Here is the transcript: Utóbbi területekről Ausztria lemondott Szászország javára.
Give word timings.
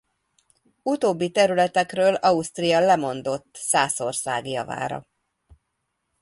Utóbbi 0.83 1.31
területekről 1.31 2.13
Ausztria 2.13 2.79
lemondott 2.79 3.45
Szászország 3.59 4.45
javára. 4.47 5.07